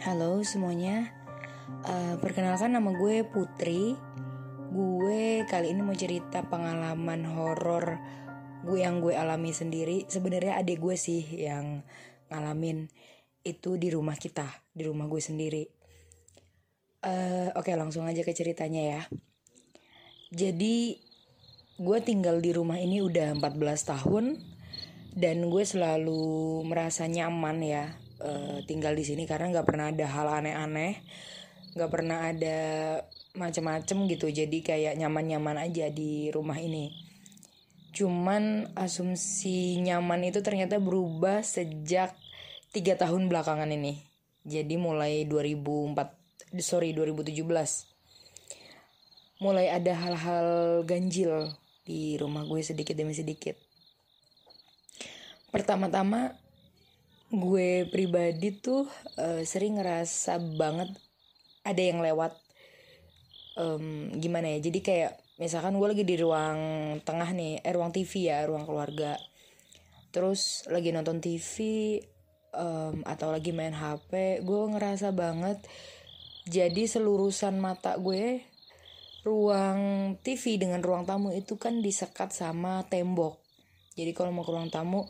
[0.00, 1.12] Halo semuanya,
[1.84, 3.92] uh, perkenalkan nama gue Putri.
[4.72, 8.00] Gue kali ini mau cerita pengalaman horor
[8.64, 10.08] gue yang gue alami sendiri.
[10.08, 11.84] Sebenarnya adik gue sih yang
[12.32, 12.88] ngalamin
[13.44, 15.68] itu di rumah kita, di rumah gue sendiri.
[17.04, 19.02] Uh, Oke, okay, langsung aja ke ceritanya ya.
[20.32, 20.96] Jadi
[21.76, 23.52] gue tinggal di rumah ini udah 14
[23.84, 24.40] tahun
[25.12, 30.28] dan gue selalu merasa nyaman ya uh, tinggal di sini karena nggak pernah ada hal
[30.28, 31.00] aneh-aneh
[31.70, 32.58] nggak pernah ada
[33.38, 34.26] macem-macem gitu.
[34.30, 36.90] Jadi kayak nyaman-nyaman aja di rumah ini.
[37.94, 42.14] Cuman asumsi nyaman itu ternyata berubah sejak
[42.74, 44.02] tiga tahun belakangan ini.
[44.46, 47.46] Jadi mulai 2004 sorry 2017
[49.40, 51.54] mulai ada hal-hal ganjil
[51.86, 53.56] di rumah gue sedikit demi sedikit.
[55.48, 56.39] Pertama-tama
[57.30, 58.90] gue pribadi tuh
[59.22, 60.90] uh, sering ngerasa banget
[61.62, 62.34] ada yang lewat.
[63.58, 66.58] Um, gimana ya jadi kayak misalkan gue lagi di ruang
[67.02, 69.14] tengah nih eh ruang TV ya ruang keluarga.
[70.10, 71.54] Terus lagi nonton TV
[72.54, 75.62] um, atau lagi main HP gue ngerasa banget
[76.50, 78.42] jadi selurusan mata gue
[79.22, 83.36] ruang TV dengan ruang tamu itu kan disekat sama tembok.
[83.94, 85.04] Jadi kalau mau ke ruang tamu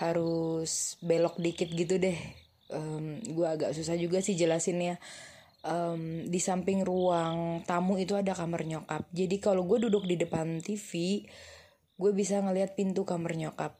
[0.00, 2.16] harus belok dikit gitu deh.
[2.72, 4.96] Um, gue agak susah juga sih jelasinnya.
[5.60, 9.04] Um, di samping ruang tamu itu ada kamar nyokap.
[9.12, 11.22] Jadi kalau gue duduk di depan TV
[12.00, 13.76] gue bisa ngeliat pintu kamar nyokap.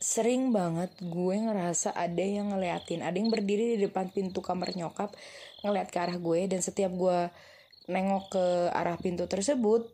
[0.00, 5.12] Sering banget gue ngerasa ada yang ngeliatin ada yang berdiri di depan pintu kamar nyokap
[5.60, 7.28] ngeliat ke arah gue dan setiap gue
[7.90, 9.90] nengok ke arah pintu tersebut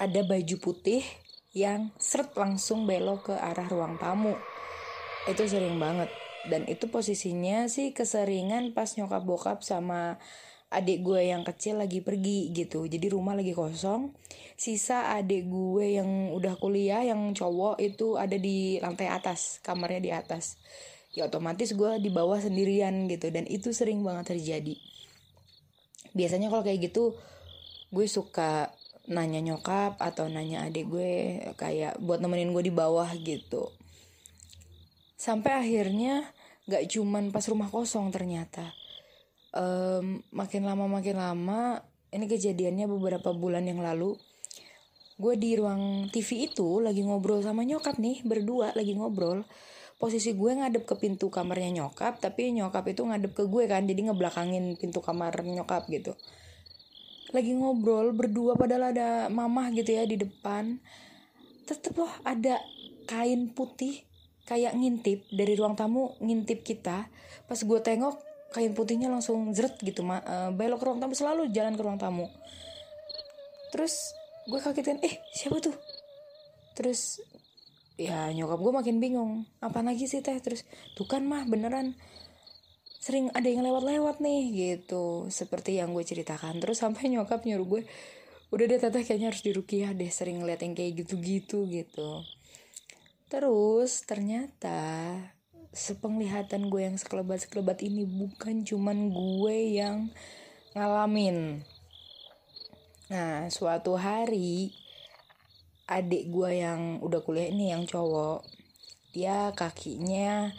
[0.00, 1.04] ada baju putih
[1.56, 4.36] yang seret langsung belok ke arah ruang tamu
[5.26, 6.10] itu sering banget.
[6.46, 10.22] Dan itu posisinya sih keseringan pas nyokap bokap sama
[10.70, 12.86] adik gue yang kecil lagi pergi gitu.
[12.86, 14.14] Jadi rumah lagi kosong
[14.54, 20.10] sisa adik gue yang udah kuliah yang cowok itu ada di lantai atas kamarnya di
[20.14, 20.58] atas.
[21.18, 24.78] Ya otomatis gue di bawah sendirian gitu dan itu sering banget terjadi.
[26.14, 27.18] Biasanya kalau kayak gitu
[27.90, 28.70] gue suka
[29.06, 33.70] nanya nyokap atau nanya adik gue kayak buat nemenin gue di bawah gitu
[35.16, 36.28] sampai akhirnya
[36.68, 38.76] gak cuman pas rumah kosong ternyata.
[39.56, 41.80] Um, makin lama makin lama
[42.12, 44.20] ini kejadiannya beberapa bulan yang lalu
[45.16, 49.48] gue di ruang TV itu lagi ngobrol sama nyokap nih berdua lagi ngobrol.
[49.96, 54.12] Posisi gue ngadep ke pintu kamarnya nyokap tapi nyokap itu ngadep ke gue kan jadi
[54.12, 56.12] ngebelakangin pintu kamar nyokap gitu.
[57.32, 60.76] Lagi ngobrol berdua padahal ada mamah gitu ya di depan.
[61.64, 62.60] Tetep loh ada
[63.08, 64.04] kain putih
[64.46, 67.10] kayak ngintip dari ruang tamu ngintip kita.
[67.50, 68.16] Pas gue tengok
[68.54, 70.22] kain putihnya langsung zret gitu ma.
[70.22, 72.30] Uh, belok ke ruang tamu selalu jalan ke ruang tamu.
[73.74, 74.14] Terus
[74.46, 75.74] gue kaget kan eh siapa tuh?
[76.78, 77.20] Terus
[77.98, 79.44] ya nyokap gue makin bingung.
[79.58, 80.38] Apa lagi sih teh?
[80.38, 80.62] Terus
[80.94, 81.98] tuh kan mah beneran
[83.02, 85.26] sering ada yang lewat-lewat nih gitu.
[85.26, 86.62] Seperti yang gue ceritakan.
[86.62, 87.82] Terus sampai nyokap nyuruh gue
[88.54, 92.22] udah deh teteh kayaknya harus dirukiah deh sering ngeliat yang kayak gitu-gitu gitu
[93.26, 95.18] Terus ternyata
[95.74, 100.08] sepenglihatan gue yang sekelebat-sekelebat ini bukan cuman gue yang
[100.78, 101.66] ngalamin.
[103.10, 104.70] Nah, suatu hari
[105.90, 108.46] adik gue yang udah kuliah ini yang cowok,
[109.10, 110.50] dia kakinya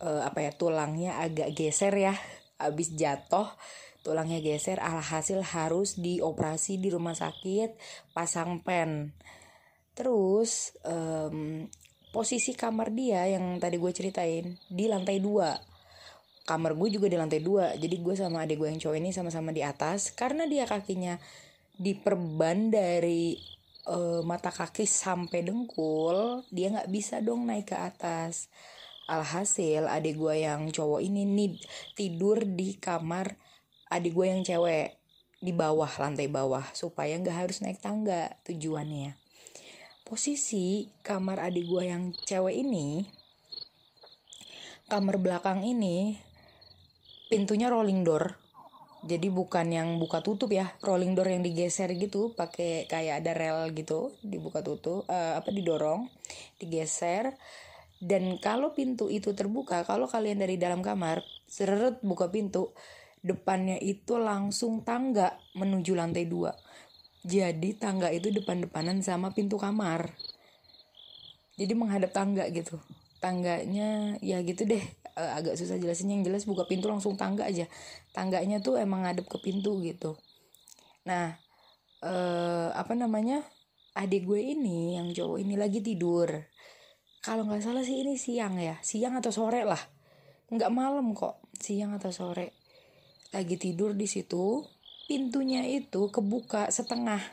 [0.00, 2.14] uh, apa ya tulangnya agak geser ya,
[2.60, 3.48] abis jatuh
[4.02, 7.76] tulangnya geser alhasil harus dioperasi di rumah sakit
[8.16, 9.12] pasang pen
[9.98, 11.66] terus um,
[12.14, 15.58] posisi kamar dia yang tadi gue ceritain di lantai dua.
[16.46, 19.50] Kamar gue juga di lantai dua jadi gue sama adik gue yang cowok ini sama-sama
[19.50, 21.18] di atas karena dia kakinya
[21.76, 23.36] diperban dari
[23.90, 28.46] uh, mata kaki sampai dengkul dia nggak bisa dong naik ke atas.
[29.10, 31.58] Alhasil adik gue yang cowok ini nih
[31.98, 33.34] tidur di kamar
[33.90, 34.94] adik gue yang cewek
[35.42, 39.27] di bawah lantai bawah supaya nggak harus naik tangga tujuannya
[40.08, 43.04] posisi kamar adik gue yang cewek ini
[44.88, 46.16] kamar belakang ini
[47.28, 48.40] pintunya rolling door.
[49.04, 53.68] Jadi bukan yang buka tutup ya rolling door yang digeser gitu pakai kayak ada rel
[53.76, 56.08] gitu dibuka tutup uh, apa didorong
[56.56, 57.36] digeser.
[58.00, 62.72] Dan kalau pintu itu terbuka kalau kalian dari dalam kamar seret buka pintu
[63.20, 66.54] depannya itu langsung tangga menuju lantai dua
[67.26, 70.14] jadi tangga itu depan-depanan sama pintu kamar.
[71.58, 72.78] Jadi menghadap tangga gitu.
[73.18, 74.84] tangganya ya gitu deh.
[75.18, 77.66] Uh, agak susah jelasin yang jelas buka pintu langsung tangga aja.
[78.14, 80.14] Tangganya tuh emang ngadep ke pintu gitu.
[81.02, 81.34] Nah
[82.06, 83.42] uh, apa namanya?
[83.98, 86.30] Adik gue ini yang cowok ini lagi tidur.
[87.18, 88.78] Kalau nggak salah sih ini siang ya.
[88.78, 89.82] Siang atau sore lah.
[90.54, 91.42] Nggak malam kok.
[91.58, 92.54] Siang atau sore.
[93.34, 94.62] Lagi tidur di situ
[95.08, 97.24] pintunya itu kebuka setengah.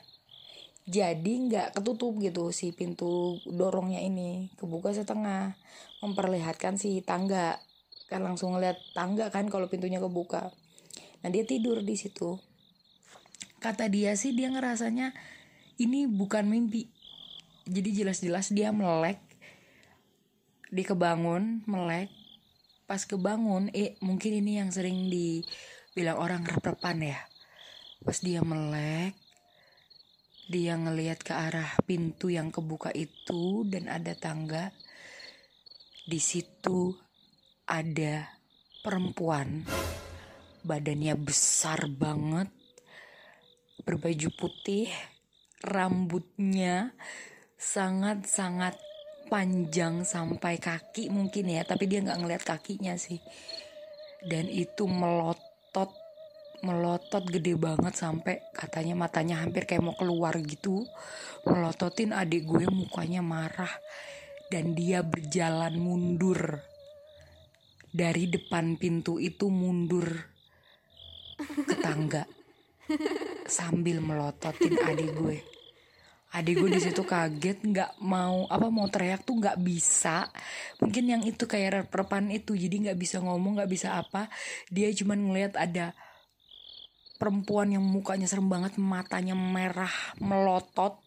[0.88, 4.48] Jadi nggak ketutup gitu si pintu dorongnya ini.
[4.56, 5.60] Kebuka setengah.
[6.00, 7.60] Memperlihatkan si tangga.
[8.08, 10.56] Kan langsung ngeliat tangga kan kalau pintunya kebuka.
[11.22, 12.40] Nah dia tidur di situ.
[13.60, 15.12] Kata dia sih dia ngerasanya
[15.76, 16.88] ini bukan mimpi.
[17.68, 19.20] Jadi jelas-jelas dia melek.
[20.72, 22.08] Di kebangun melek.
[22.86, 27.20] Pas kebangun eh mungkin ini yang sering dibilang orang rep-repan ya
[28.06, 29.18] pas dia melek
[30.46, 34.70] dia ngelihat ke arah pintu yang kebuka itu dan ada tangga.
[36.06, 36.94] Di situ
[37.66, 38.30] ada
[38.86, 39.66] perempuan.
[40.62, 42.50] Badannya besar banget
[43.86, 44.90] berbaju putih
[45.62, 46.94] rambutnya
[47.58, 48.78] sangat-sangat
[49.30, 53.18] panjang sampai kaki mungkin ya tapi dia nggak ngeliat kakinya sih.
[54.22, 56.05] Dan itu melotot
[56.64, 60.86] melotot gede banget sampai katanya matanya hampir kayak mau keluar gitu.
[61.44, 63.72] Melototin adik gue mukanya marah.
[64.48, 66.62] Dan dia berjalan mundur.
[67.96, 70.06] Dari depan pintu itu mundur
[71.40, 72.24] ke tangga.
[73.48, 75.38] Sambil melototin adik gue.
[76.36, 80.28] Adik gue di situ kaget nggak mau apa mau teriak tuh nggak bisa.
[80.84, 84.28] Mungkin yang itu kayak repan itu jadi nggak bisa ngomong nggak bisa apa.
[84.68, 85.96] Dia cuman ngeliat ada
[87.16, 91.06] perempuan yang mukanya serem banget matanya merah melotot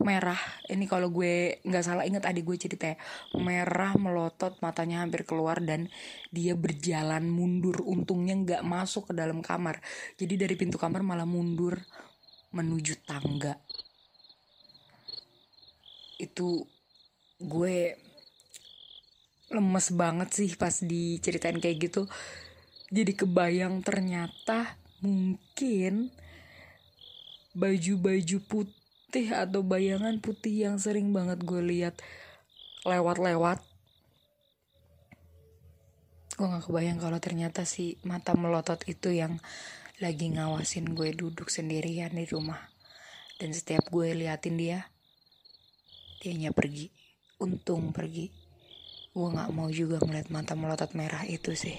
[0.00, 0.40] merah.
[0.64, 2.96] Ini kalau gue nggak salah inget adik gue cerita ya.
[3.36, 5.92] Merah melotot matanya hampir keluar dan
[6.32, 7.84] dia berjalan mundur.
[7.84, 9.84] Untungnya nggak masuk ke dalam kamar.
[10.16, 11.76] Jadi dari pintu kamar malah mundur
[12.56, 13.60] menuju tangga.
[16.16, 16.64] Itu
[17.40, 17.76] gue
[19.50, 22.02] lemes banget sih pas diceritain kayak gitu.
[22.90, 26.12] Jadi kebayang ternyata mungkin
[27.56, 31.98] baju-baju putih atau bayangan putih yang sering banget gue lihat
[32.86, 33.64] lewat-lewat
[36.40, 39.36] gue gak kebayang kalau ternyata si mata melotot itu yang
[40.00, 42.72] lagi ngawasin gue duduk sendirian di rumah.
[43.36, 44.88] Dan setiap gue liatin dia
[46.24, 46.88] dianya pergi.
[47.44, 48.32] Untung pergi.
[49.12, 51.76] Gue gak mau juga ngeliat mata melotot merah itu sih